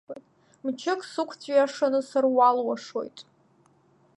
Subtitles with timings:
[0.63, 3.17] Мчык сыкәҵәиашаны саруалуашоит…